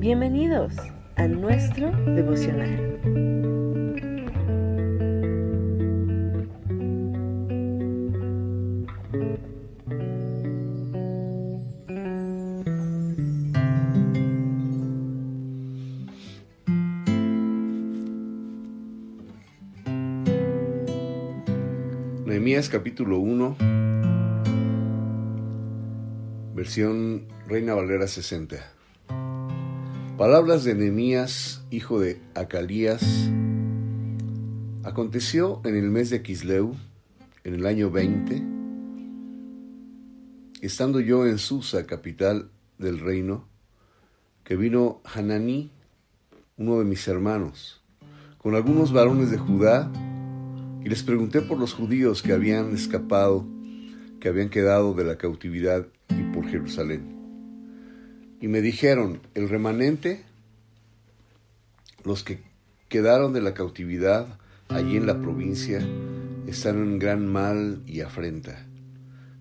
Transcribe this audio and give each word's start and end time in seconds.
Bienvenidos 0.00 0.72
a 1.16 1.28
nuestro 1.28 1.90
devocional. 2.14 2.98
Nehemías 22.24 22.70
capítulo 22.70 23.18
1, 23.18 23.56
versión 26.54 27.26
Reina 27.46 27.74
Valera 27.74 28.08
60. 28.08 28.79
Palabras 30.20 30.64
de 30.64 30.74
Nehemías, 30.74 31.64
hijo 31.70 31.98
de 31.98 32.20
Acalías. 32.34 33.30
Aconteció 34.84 35.62
en 35.64 35.74
el 35.76 35.88
mes 35.88 36.10
de 36.10 36.20
Quisleu, 36.20 36.76
en 37.42 37.54
el 37.54 37.64
año 37.64 37.90
20, 37.90 38.42
estando 40.60 41.00
yo 41.00 41.26
en 41.26 41.38
Susa, 41.38 41.86
capital 41.86 42.50
del 42.76 42.98
reino, 42.98 43.48
que 44.44 44.56
vino 44.56 45.00
Hananí, 45.04 45.70
uno 46.58 46.78
de 46.78 46.84
mis 46.84 47.08
hermanos, 47.08 47.80
con 48.36 48.54
algunos 48.54 48.92
varones 48.92 49.30
de 49.30 49.38
Judá, 49.38 49.90
y 50.84 50.90
les 50.90 51.02
pregunté 51.02 51.40
por 51.40 51.58
los 51.58 51.72
judíos 51.72 52.20
que 52.20 52.34
habían 52.34 52.74
escapado, 52.74 53.46
que 54.20 54.28
habían 54.28 54.50
quedado 54.50 54.92
de 54.92 55.04
la 55.04 55.16
cautividad 55.16 55.86
y 56.10 56.34
por 56.34 56.46
Jerusalén. 56.46 57.19
Y 58.40 58.48
me 58.48 58.62
dijeron, 58.62 59.20
el 59.34 59.50
remanente, 59.50 60.24
los 62.04 62.24
que 62.24 62.40
quedaron 62.88 63.34
de 63.34 63.42
la 63.42 63.52
cautividad 63.52 64.38
allí 64.68 64.96
en 64.96 65.06
la 65.06 65.20
provincia, 65.20 65.86
están 66.46 66.76
en 66.76 66.98
gran 66.98 67.26
mal 67.26 67.82
y 67.86 68.00
afrenta, 68.00 68.66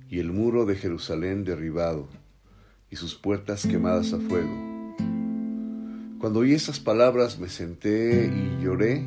y 0.10 0.20
el 0.20 0.34
muro 0.34 0.66
de 0.66 0.76
Jerusalén 0.76 1.46
derribado, 1.46 2.10
y 2.92 2.98
sus 2.98 3.16
puertas 3.16 3.66
quemadas 3.66 4.12
a 4.12 4.20
fuego. 4.20 4.96
Cuando 6.20 6.42
oí 6.42 6.54
esas 6.54 6.82
palabras 6.82 7.40
me 7.40 7.48
senté 7.48 8.26
y 8.26 8.62
lloré, 8.62 9.06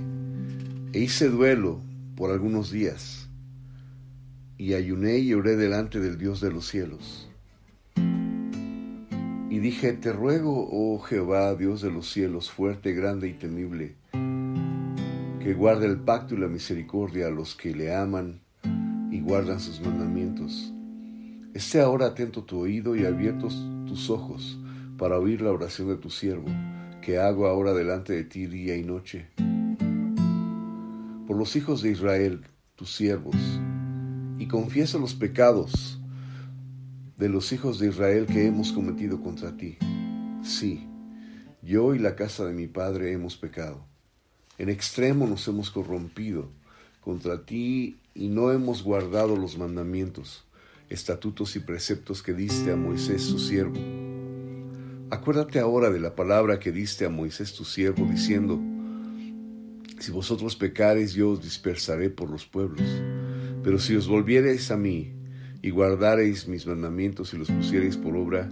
e 0.95 1.01
hice 1.01 1.29
duelo 1.29 1.81
por 2.17 2.31
algunos 2.31 2.71
días, 2.71 3.29
y 4.57 4.73
ayuné 4.73 5.19
y 5.19 5.35
oré 5.35 5.57
delante 5.57 6.01
del 6.01 6.17
Dios 6.17 6.41
de 6.41 6.51
los 6.51 6.67
cielos. 6.67 7.29
Y 9.53 9.59
dije, 9.59 9.93
te 9.93 10.15
ruego, 10.15 10.67
oh 10.73 10.99
Jehová, 11.01 11.55
Dios 11.55 11.83
de 11.83 11.91
los 11.91 12.11
cielos, 12.11 12.51
fuerte, 12.51 12.95
grande 12.95 13.29
y 13.29 13.35
temible, 13.35 13.97
que 15.41 15.53
guarde 15.53 15.85
el 15.85 15.99
pacto 15.99 16.35
y 16.35 16.39
la 16.39 16.49
misericordia 16.49 17.27
a 17.27 17.31
los 17.31 17.55
que 17.55 17.75
le 17.75 17.95
aman 17.95 18.41
y 19.11 19.21
guardan 19.21 19.61
sus 19.61 19.79
mandamientos. 19.83 20.73
Esté 21.53 21.83
ahora 21.83 22.07
atento 22.07 22.45
tu 22.45 22.61
oído 22.61 22.97
y 22.97 23.05
abiertos 23.05 23.63
tus 23.87 24.09
ojos 24.09 24.59
para 24.97 25.19
oír 25.19 25.43
la 25.43 25.53
oración 25.53 25.89
de 25.89 25.97
tu 25.97 26.09
siervo, 26.09 26.49
que 27.03 27.19
hago 27.19 27.47
ahora 27.47 27.75
delante 27.75 28.15
de 28.15 28.25
ti 28.25 28.47
día 28.47 28.75
y 28.75 28.85
noche 28.85 29.27
por 31.27 31.37
los 31.37 31.57
hijos 31.57 31.83
de 31.83 31.91
Israel, 31.91 32.41
tus 32.75 32.95
siervos, 32.95 33.37
y 34.39 34.47
confieso 34.47 34.99
los 34.99 35.15
pecados 35.15 36.02
de 37.17 37.29
los 37.29 37.53
hijos 37.53 37.79
de 37.79 37.89
Israel 37.89 38.27
que 38.27 38.47
hemos 38.47 38.73
cometido 38.73 39.21
contra 39.21 39.57
ti. 39.57 39.79
Sí, 40.43 40.89
yo 41.63 41.95
y 41.95 41.99
la 41.99 42.17
casa 42.17 42.45
de 42.45 42.53
mi 42.53 42.67
padre 42.67 43.13
hemos 43.13 43.37
pecado. 43.37 43.85
En 44.59 44.69
extremo 44.69 45.27
nos 45.27 45.47
hemos 45.49 45.71
corrompido 45.71 46.51
contra 47.01 47.45
ti 47.45 47.99
y 48.15 48.29
no 48.29 48.53
hemos 48.53 48.83
guardado 48.83 49.37
los 49.37 49.59
mandamientos, 49.59 50.45
estatutos 50.89 51.57
y 51.57 51.61
preceptos 51.61 52.23
que 52.23 52.35
diste 52.35 52.73
a 52.73 52.77
Moisés 52.77 53.23
su 53.23 53.39
siervo. 53.39 53.79
Acuérdate 55.11 55.61
ahora 55.61 55.91
de 55.91 56.01
la 56.01 56.15
palabra 56.15 56.59
que 56.59 56.73
diste 56.73 57.05
a 57.05 57.11
Moisés 57.11 57.53
tu 57.53 57.65
siervo, 57.65 58.07
diciendo, 58.07 58.61
si 59.99 60.11
vosotros 60.11 60.57
pecareis, 60.57 61.13
yo 61.13 61.31
os 61.31 61.43
dispersaré 61.43 62.11
por 62.11 62.31
los 62.31 62.47
pueblos. 62.47 62.87
Pero 63.63 63.79
si 63.79 63.95
os 63.95 64.09
volviereis 64.09 64.71
a 64.71 64.77
mí 64.77 65.13
y 65.63 65.71
guardareis 65.71 66.49
mis 66.49 66.67
mandamientos 66.67 67.33
y 67.33 67.39
los 67.39 67.49
pusiereis 67.49 67.97
por 67.97 68.17
obra, 68.17 68.51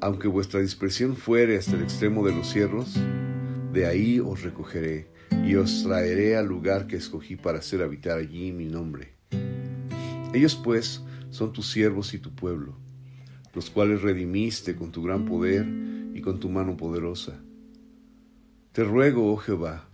aunque 0.00 0.26
vuestra 0.26 0.60
dispersión 0.60 1.16
fuere 1.16 1.56
hasta 1.56 1.76
el 1.76 1.82
extremo 1.82 2.26
de 2.26 2.34
los 2.34 2.52
cierros, 2.52 2.98
de 3.72 3.86
ahí 3.86 4.18
os 4.18 4.42
recogeré 4.42 5.06
y 5.46 5.54
os 5.54 5.84
traeré 5.84 6.36
al 6.36 6.46
lugar 6.46 6.88
que 6.88 6.96
escogí 6.96 7.36
para 7.36 7.60
hacer 7.60 7.80
habitar 7.80 8.18
allí 8.18 8.52
mi 8.52 8.66
nombre. 8.66 9.14
Ellos 10.34 10.56
pues 10.56 11.02
son 11.30 11.52
tus 11.52 11.70
siervos 11.70 12.12
y 12.12 12.18
tu 12.18 12.34
pueblo, 12.34 12.76
los 13.54 13.70
cuales 13.70 14.02
redimiste 14.02 14.74
con 14.74 14.90
tu 14.90 15.02
gran 15.02 15.24
poder 15.24 15.64
y 16.12 16.20
con 16.20 16.40
tu 16.40 16.48
mano 16.48 16.76
poderosa. 16.76 17.40
Te 18.72 18.82
ruego, 18.84 19.32
oh 19.32 19.36
Jehová, 19.36 19.88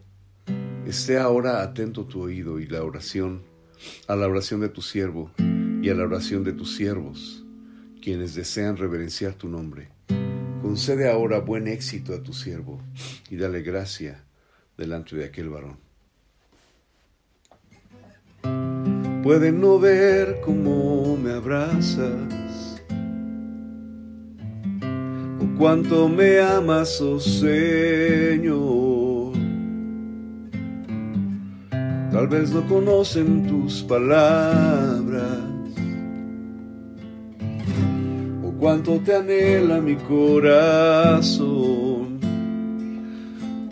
Esté 0.86 1.16
ahora 1.16 1.62
atento 1.62 2.06
tu 2.06 2.22
oído 2.22 2.58
y 2.58 2.66
la 2.66 2.82
oración, 2.82 3.42
a 4.08 4.16
la 4.16 4.26
oración 4.26 4.60
de 4.60 4.68
tu 4.68 4.82
siervo 4.82 5.30
y 5.82 5.90
a 5.90 5.94
la 5.94 6.04
oración 6.04 6.44
de 6.44 6.52
tus 6.52 6.76
siervos, 6.76 7.44
quienes 8.00 8.36
desean 8.36 8.76
reverenciar 8.76 9.34
tu 9.34 9.48
nombre. 9.48 9.88
Concede 10.62 11.10
ahora 11.10 11.40
buen 11.40 11.66
éxito 11.66 12.14
a 12.14 12.22
tu 12.22 12.32
siervo 12.32 12.80
y 13.28 13.36
dale 13.36 13.62
gracia 13.62 14.24
delante 14.78 15.16
de 15.16 15.24
aquel 15.24 15.48
varón. 15.48 15.76
Pueden 19.24 19.60
no 19.60 19.80
ver 19.80 20.40
cómo 20.44 21.16
me 21.16 21.32
abrazas 21.32 22.80
o 25.40 25.58
cuánto 25.58 26.08
me 26.08 26.38
amas, 26.38 27.00
oh 27.00 27.18
Señor 27.18 29.02
Tal 32.12 32.28
vez 32.28 32.52
no 32.52 32.68
conocen 32.68 33.48
tus 33.48 33.82
palabras 33.82 35.41
cuánto 38.62 39.00
te 39.00 39.16
anhela 39.16 39.80
mi 39.80 39.96
corazón. 39.96 41.42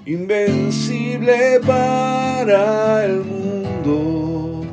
Invencible 0.05 1.61
para 1.65 3.05
el 3.05 3.21
mundo, 3.21 4.67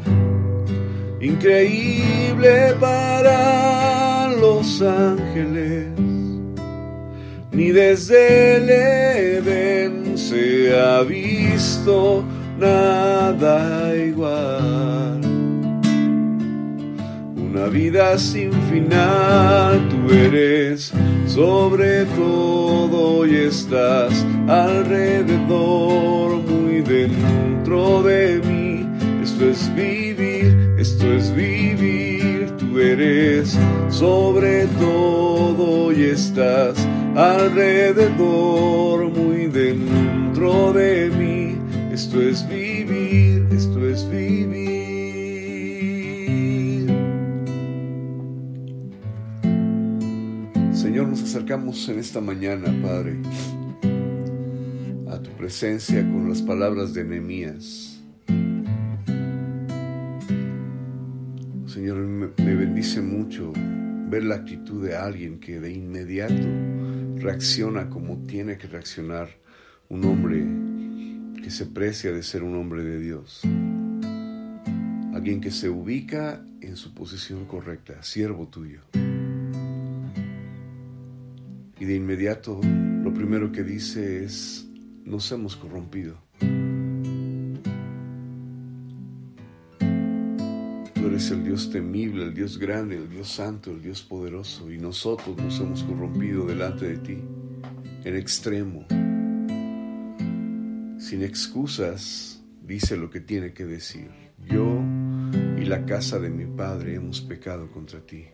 increíble 1.21 2.73
para 2.79 4.29
los 4.41 4.81
ángeles, 4.81 5.85
ni 7.51 7.69
desde 7.69 8.55
el 8.55 8.69
Edén 8.71 10.17
se 10.17 10.75
ha 10.75 11.03
visto 11.03 12.23
nada 12.57 13.95
igual. 13.95 15.26
Una 17.57 17.69
vida 17.69 18.19
sin 18.19 18.53
final, 18.69 19.89
tú 19.89 20.13
eres 20.13 20.93
sobre 21.25 22.05
todo 22.05 23.25
y 23.25 23.35
estás 23.35 24.23
alrededor, 24.47 26.35
muy 26.43 26.81
dentro 26.81 28.03
de 28.03 28.39
mí. 28.45 28.85
Esto 29.23 29.49
es 29.49 29.73
vivir, 29.75 30.75
esto 30.77 31.11
es 31.11 31.33
vivir, 31.33 32.51
tú 32.57 32.79
eres 32.79 33.57
sobre 33.89 34.67
todo 34.79 35.91
y 35.91 36.03
estás 36.11 36.77
alrededor, 37.15 39.09
muy 39.09 39.47
dentro 39.47 40.73
de 40.73 41.09
mí. 41.09 41.57
Esto 41.91 42.21
es 42.21 42.47
vivir, 42.47 43.06
en 51.67 51.99
esta 51.99 52.21
mañana, 52.21 52.73
Padre, 52.81 53.17
a 55.09 55.21
tu 55.21 55.29
presencia 55.31 56.01
con 56.01 56.29
las 56.29 56.41
palabras 56.41 56.93
de 56.93 57.03
Nehemías. 57.03 58.01
Señor, 61.65 61.97
me 61.97 62.55
bendice 62.55 63.01
mucho 63.01 63.51
ver 64.09 64.23
la 64.23 64.35
actitud 64.35 64.81
de 64.81 64.95
alguien 64.95 65.41
que 65.41 65.59
de 65.59 65.73
inmediato 65.73 66.47
reacciona 67.17 67.89
como 67.89 68.17
tiene 68.25 68.57
que 68.57 68.67
reaccionar 68.67 69.27
un 69.89 70.05
hombre 70.05 70.45
que 71.43 71.51
se 71.51 71.65
precia 71.65 72.13
de 72.13 72.23
ser 72.23 72.43
un 72.43 72.55
hombre 72.55 72.83
de 72.83 72.97
Dios. 72.97 73.41
Alguien 75.13 75.41
que 75.41 75.51
se 75.51 75.69
ubica 75.69 76.45
en 76.61 76.77
su 76.77 76.93
posición 76.93 77.43
correcta, 77.45 78.01
siervo 78.03 78.47
tuyo. 78.47 78.79
Y 81.79 81.85
de 81.85 81.95
inmediato 81.95 82.59
lo 83.03 83.13
primero 83.13 83.51
que 83.51 83.63
dice 83.63 84.23
es, 84.23 84.67
nos 85.05 85.31
hemos 85.31 85.55
corrompido. 85.55 86.17
Tú 90.93 91.07
eres 91.07 91.31
el 91.31 91.43
Dios 91.43 91.69
temible, 91.71 92.23
el 92.23 92.33
Dios 92.33 92.57
grande, 92.57 92.97
el 92.97 93.09
Dios 93.09 93.29
santo, 93.29 93.71
el 93.71 93.81
Dios 93.81 94.01
poderoso, 94.01 94.71
y 94.71 94.77
nosotros 94.77 95.37
nos 95.37 95.59
hemos 95.59 95.83
corrompido 95.83 96.45
delante 96.45 96.87
de 96.87 96.97
ti, 96.97 97.17
en 98.03 98.15
extremo. 98.15 98.85
Sin 100.99 101.23
excusas, 101.23 102.43
dice 102.61 102.97
lo 102.97 103.09
que 103.09 103.21
tiene 103.21 103.53
que 103.53 103.65
decir. 103.65 104.09
Yo 104.45 104.81
y 105.57 105.65
la 105.65 105.85
casa 105.85 106.19
de 106.19 106.29
mi 106.29 106.45
Padre 106.45 106.95
hemos 106.95 107.21
pecado 107.21 107.71
contra 107.71 108.01
ti. 108.01 108.25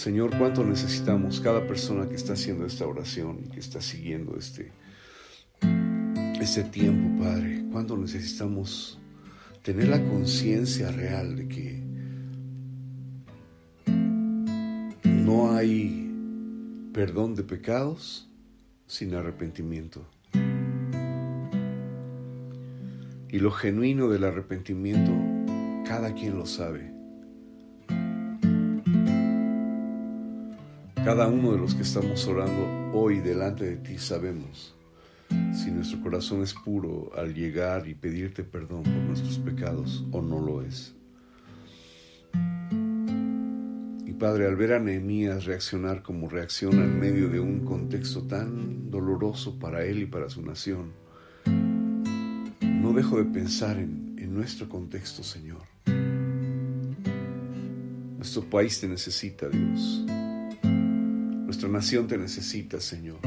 Señor, 0.00 0.30
cuánto 0.38 0.64
necesitamos 0.64 1.42
cada 1.42 1.66
persona 1.66 2.08
que 2.08 2.14
está 2.14 2.32
haciendo 2.32 2.64
esta 2.64 2.86
oración 2.86 3.40
y 3.44 3.50
que 3.50 3.60
está 3.60 3.82
siguiendo 3.82 4.34
este, 4.38 4.72
este 6.40 6.64
tiempo, 6.64 7.22
Padre. 7.22 7.66
Cuánto 7.70 7.98
necesitamos 7.98 8.98
tener 9.62 9.88
la 9.88 10.02
conciencia 10.02 10.90
real 10.90 11.36
de 11.36 11.48
que 11.48 11.82
no 15.04 15.52
hay 15.52 16.10
perdón 16.94 17.34
de 17.34 17.42
pecados 17.42 18.26
sin 18.86 19.14
arrepentimiento. 19.14 20.08
Y 23.28 23.38
lo 23.38 23.50
genuino 23.50 24.08
del 24.08 24.24
arrepentimiento, 24.24 25.12
cada 25.86 26.14
quien 26.14 26.38
lo 26.38 26.46
sabe. 26.46 26.99
Cada 31.04 31.28
uno 31.28 31.52
de 31.52 31.58
los 31.58 31.74
que 31.74 31.82
estamos 31.82 32.26
orando 32.28 32.92
hoy 32.92 33.20
delante 33.20 33.64
de 33.64 33.76
ti 33.76 33.96
sabemos 33.96 34.74
si 35.52 35.70
nuestro 35.70 35.98
corazón 36.02 36.42
es 36.42 36.52
puro 36.52 37.10
al 37.16 37.34
llegar 37.34 37.88
y 37.88 37.94
pedirte 37.94 38.44
perdón 38.44 38.82
por 38.82 38.92
nuestros 38.92 39.38
pecados 39.38 40.04
o 40.12 40.20
no 40.20 40.38
lo 40.40 40.60
es. 40.60 40.94
Y 44.06 44.12
Padre, 44.12 44.46
al 44.46 44.56
ver 44.56 44.74
a 44.74 44.78
Nehemías 44.78 45.46
reaccionar 45.46 46.02
como 46.02 46.28
reacciona 46.28 46.84
en 46.84 47.00
medio 47.00 47.30
de 47.30 47.40
un 47.40 47.60
contexto 47.60 48.24
tan 48.24 48.90
doloroso 48.90 49.58
para 49.58 49.84
él 49.84 50.02
y 50.02 50.06
para 50.06 50.28
su 50.28 50.42
nación, 50.42 50.92
no 51.46 52.92
dejo 52.92 53.16
de 53.16 53.24
pensar 53.24 53.78
en, 53.78 54.16
en 54.18 54.34
nuestro 54.34 54.68
contexto, 54.68 55.22
Señor. 55.22 55.62
Nuestro 58.18 58.42
país 58.50 58.78
te 58.78 58.86
necesita, 58.86 59.48
Dios. 59.48 60.04
Nuestra 61.60 61.78
nación 61.78 62.06
te 62.06 62.16
necesita, 62.16 62.80
Señor. 62.80 63.18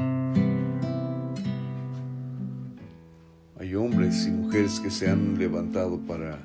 Hay 3.59 3.75
hombres 3.75 4.25
y 4.25 4.31
mujeres 4.31 4.79
que 4.79 4.89
se 4.89 5.07
han 5.07 5.37
levantado 5.37 5.99
para 5.99 6.39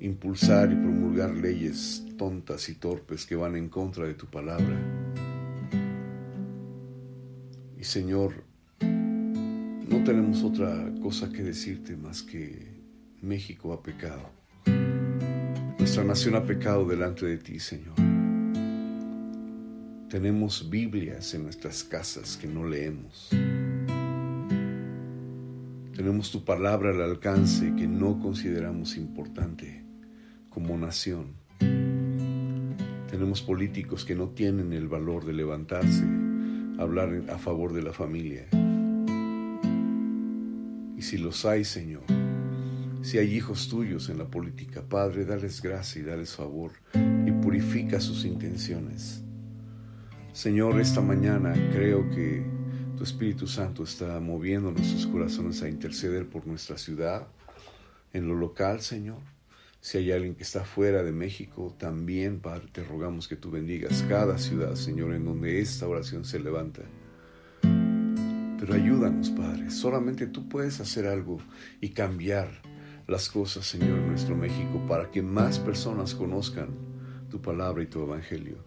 impulsar 0.00 0.72
y 0.72 0.76
promulgar 0.76 1.36
leyes 1.36 2.06
tontas 2.16 2.66
y 2.70 2.76
torpes 2.76 3.26
que 3.26 3.36
van 3.36 3.54
en 3.56 3.68
contra 3.68 4.06
de 4.06 4.14
tu 4.14 4.24
palabra. 4.24 4.74
Y 7.78 7.84
Señor, 7.84 8.32
no 8.80 10.04
tenemos 10.04 10.42
otra 10.42 10.90
cosa 11.02 11.30
que 11.30 11.42
decirte 11.42 11.98
más 11.98 12.22
que 12.22 12.66
México 13.20 13.74
ha 13.74 13.82
pecado. 13.82 14.41
Nuestra 15.92 16.08
nación 16.08 16.36
ha 16.36 16.46
pecado 16.46 16.86
delante 16.86 17.26
de 17.26 17.36
ti, 17.36 17.58
Señor. 17.58 17.92
Tenemos 20.08 20.70
Biblias 20.70 21.34
en 21.34 21.42
nuestras 21.42 21.84
casas 21.84 22.38
que 22.38 22.46
no 22.46 22.66
leemos. 22.66 23.28
Tenemos 25.94 26.32
tu 26.32 26.46
palabra 26.46 26.92
al 26.92 27.02
alcance 27.02 27.74
que 27.76 27.86
no 27.86 28.18
consideramos 28.20 28.96
importante 28.96 29.84
como 30.48 30.78
nación. 30.78 31.34
Tenemos 33.10 33.42
políticos 33.42 34.06
que 34.06 34.14
no 34.14 34.30
tienen 34.30 34.72
el 34.72 34.88
valor 34.88 35.26
de 35.26 35.34
levantarse, 35.34 36.04
hablar 36.78 37.22
a 37.28 37.36
favor 37.36 37.74
de 37.74 37.82
la 37.82 37.92
familia. 37.92 38.46
Y 40.96 41.02
si 41.02 41.18
los 41.18 41.44
hay, 41.44 41.64
Señor, 41.64 42.04
si 43.12 43.18
hay 43.18 43.34
hijos 43.34 43.68
tuyos 43.68 44.08
en 44.08 44.16
la 44.16 44.24
política, 44.24 44.80
Padre, 44.88 45.26
dales 45.26 45.60
gracia 45.60 46.00
y 46.00 46.02
dales 46.02 46.34
favor 46.34 46.72
y 46.94 47.30
purifica 47.30 48.00
sus 48.00 48.24
intenciones. 48.24 49.22
Señor, 50.32 50.80
esta 50.80 51.02
mañana 51.02 51.52
creo 51.74 52.08
que 52.08 52.42
tu 52.96 53.04
Espíritu 53.04 53.46
Santo 53.46 53.84
está 53.84 54.18
moviendo 54.18 54.70
nuestros 54.70 55.06
corazones 55.06 55.62
a 55.62 55.68
interceder 55.68 56.26
por 56.26 56.46
nuestra 56.46 56.78
ciudad, 56.78 57.28
en 58.14 58.28
lo 58.28 58.34
local, 58.34 58.80
Señor. 58.80 59.20
Si 59.82 59.98
hay 59.98 60.10
alguien 60.10 60.34
que 60.34 60.44
está 60.44 60.64
fuera 60.64 61.02
de 61.02 61.12
México, 61.12 61.76
también, 61.78 62.40
Padre, 62.40 62.68
te 62.72 62.82
rogamos 62.82 63.28
que 63.28 63.36
tú 63.36 63.50
bendigas 63.50 64.06
cada 64.08 64.38
ciudad, 64.38 64.74
Señor, 64.74 65.12
en 65.12 65.26
donde 65.26 65.60
esta 65.60 65.86
oración 65.86 66.24
se 66.24 66.40
levanta. 66.40 66.80
Pero 67.60 68.72
ayúdanos, 68.72 69.28
Padre. 69.28 69.70
Solamente 69.70 70.28
tú 70.28 70.48
puedes 70.48 70.80
hacer 70.80 71.06
algo 71.06 71.40
y 71.82 71.90
cambiar 71.90 72.71
las 73.06 73.28
cosas, 73.28 73.66
Señor, 73.66 73.98
nuestro 73.98 74.36
México, 74.36 74.84
para 74.88 75.10
que 75.10 75.22
más 75.22 75.58
personas 75.58 76.14
conozcan 76.14 76.70
tu 77.30 77.40
palabra 77.40 77.82
y 77.82 77.86
tu 77.86 78.02
evangelio. 78.02 78.58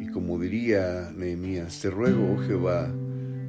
Y 0.00 0.06
como 0.08 0.38
diría 0.38 1.10
Nehemías, 1.14 1.80
te 1.80 1.90
ruego, 1.90 2.34
oh 2.34 2.38
Jehová, 2.46 2.90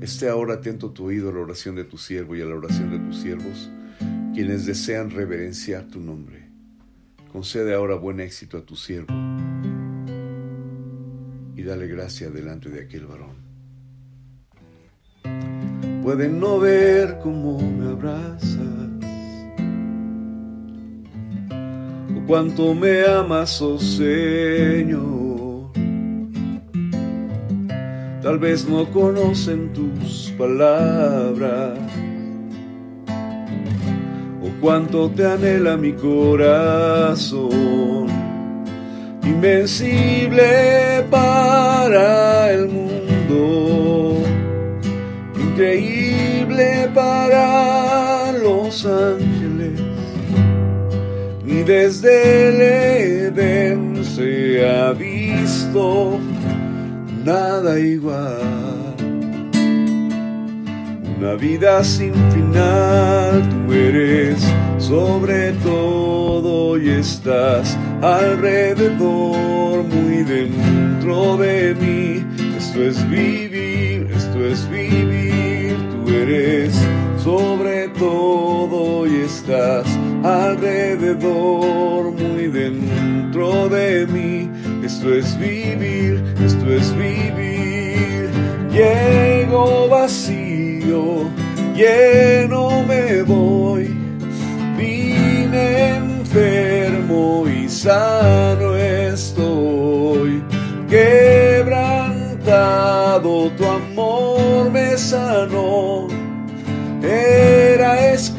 esté 0.02 0.30
ahora 0.30 0.56
atento 0.56 0.92
tu 0.92 1.06
oído 1.06 1.30
a 1.30 1.34
la 1.34 1.40
oración 1.40 1.76
de 1.76 1.84
tu 1.84 1.98
siervo 1.98 2.36
y 2.36 2.42
a 2.42 2.46
la 2.46 2.56
oración 2.56 2.92
de 2.92 3.00
tus 3.00 3.22
siervos, 3.22 3.72
quienes 4.34 4.66
desean 4.66 5.10
reverenciar 5.10 5.86
tu 5.88 6.00
nombre. 6.00 6.50
Concede 7.32 7.74
ahora 7.74 7.96
buen 7.96 8.20
éxito 8.20 8.58
a 8.58 8.66
tu 8.66 8.76
siervo 8.76 9.14
y 11.56 11.64
dale 11.64 11.88
gracia 11.88 12.30
delante 12.30 12.70
de 12.70 12.82
aquel 12.82 13.06
varón. 13.06 13.51
Pueden 16.04 16.40
no 16.40 16.60
ver 16.60 17.20
cómo 17.22 17.60
me 17.60 17.92
abrazas. 17.92 18.58
O 22.18 22.26
cuánto 22.26 22.74
me 22.74 23.06
amas, 23.06 23.62
oh 23.62 23.78
Señor. 23.78 25.22
Tal 28.24 28.40
vez 28.40 28.68
no 28.68 28.90
conocen 28.92 29.74
tus 29.74 30.34
palabras. 30.40 31.78
O 34.42 34.50
cuánto 34.60 35.10
te 35.12 35.26
anhela 35.26 35.78
mi 35.78 35.94
corazón, 35.94 37.48
invencible 39.24 41.06
para 41.12 42.52
el 42.52 42.68
mundo. 42.70 44.18
Increíble 45.40 45.91
para 46.94 48.32
los 48.32 48.86
ángeles, 48.86 49.80
ni 51.44 51.64
desde 51.64 52.50
el 52.50 52.62
Edén 52.62 54.04
se 54.04 54.68
ha 54.68 54.92
visto 54.94 56.20
nada 57.26 57.80
igual. 57.80 58.38
Una 61.18 61.34
vida 61.36 61.84
sin 61.84 62.14
final, 62.32 63.48
tú 63.50 63.74
eres 63.74 64.42
sobre 64.80 65.52
todo 65.64 66.78
y 66.78 66.90
estás 66.90 67.78
alrededor, 68.02 69.84
muy 69.84 70.24
dentro 70.24 71.38
de 71.38 71.76
mí. 71.76 72.26
Esto 72.58 72.84
es 72.84 73.10
vivir, 73.10 74.10
esto 74.16 74.46
es 74.46 74.68
vivir, 74.70 75.61
eres 76.22 76.74
sobre 77.24 77.88
todo 77.90 79.08
y 79.08 79.22
estás 79.26 79.88
alrededor, 80.24 82.12
muy 82.12 82.48
dentro 82.48 83.70
de 83.70 84.08
mí. 84.08 84.50
Esto 84.84 85.14
es 85.14 85.38
vivir, 85.40 86.24
esto 86.44 86.74
es 86.74 86.96
vivir. 86.96 88.30
Llego 88.72 89.88
vacío, 89.90 91.30
lleno 91.76 92.71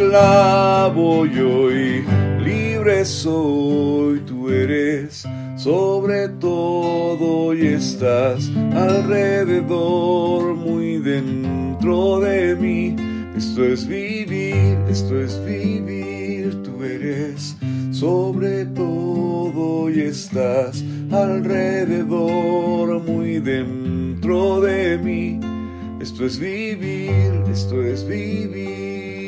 esclavo 0.02 1.26
y 1.26 2.04
libre 2.42 3.04
soy, 3.04 4.20
tú 4.20 4.48
eres 4.48 5.24
sobre 5.56 6.28
todo 6.28 7.54
y 7.54 7.66
estás 7.68 8.50
alrededor, 8.74 10.54
muy 10.54 10.98
dentro 10.98 12.20
de 12.20 12.56
mí. 12.56 12.96
Esto 13.36 13.64
es 13.64 13.86
vivir, 13.86 14.76
esto 14.88 15.20
es 15.20 15.40
vivir, 15.44 16.60
tú 16.62 16.82
eres 16.82 17.56
sobre 17.92 18.64
todo 18.66 19.88
y 19.90 20.00
estás 20.00 20.82
alrededor, 21.12 23.00
muy 23.04 23.38
dentro 23.38 24.60
de 24.60 24.98
mí. 24.98 25.38
Esto 26.00 26.26
es 26.26 26.38
vivir, 26.38 27.44
esto 27.48 27.80
es 27.82 28.06
vivir. 28.06 29.21